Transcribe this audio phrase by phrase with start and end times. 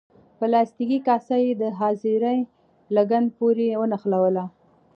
[0.37, 2.39] پلاستیکي کاسه یې د خاصرې
[2.95, 4.45] لګن پورې ونښلوله.